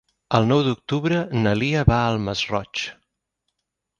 [0.35, 2.85] El nou d'octubre na Lia va al Masroig.